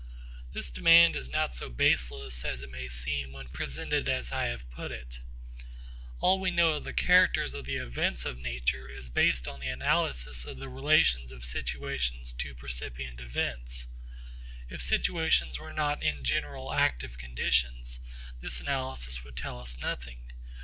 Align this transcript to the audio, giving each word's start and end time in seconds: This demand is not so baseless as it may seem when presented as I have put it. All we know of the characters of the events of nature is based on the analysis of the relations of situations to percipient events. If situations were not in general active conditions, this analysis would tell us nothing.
This 0.51 0.71
demand 0.71 1.15
is 1.15 1.29
not 1.29 1.53
so 1.55 1.69
baseless 1.69 2.43
as 2.43 2.63
it 2.63 2.71
may 2.71 2.87
seem 2.89 3.31
when 3.33 3.49
presented 3.49 4.09
as 4.09 4.31
I 4.31 4.47
have 4.47 4.67
put 4.71 4.91
it. 4.91 5.19
All 6.19 6.39
we 6.39 6.49
know 6.49 6.69
of 6.71 6.85
the 6.85 6.91
characters 6.91 7.53
of 7.53 7.65
the 7.65 7.75
events 7.75 8.25
of 8.25 8.39
nature 8.39 8.89
is 8.89 9.11
based 9.11 9.47
on 9.47 9.59
the 9.59 9.67
analysis 9.67 10.43
of 10.43 10.57
the 10.57 10.69
relations 10.69 11.31
of 11.31 11.45
situations 11.45 12.33
to 12.33 12.55
percipient 12.55 13.19
events. 13.21 13.85
If 14.69 14.81
situations 14.81 15.59
were 15.59 15.71
not 15.71 16.01
in 16.01 16.23
general 16.23 16.73
active 16.73 17.19
conditions, 17.19 17.99
this 18.39 18.59
analysis 18.59 19.23
would 19.23 19.37
tell 19.37 19.59
us 19.59 19.77
nothing. 19.77 20.31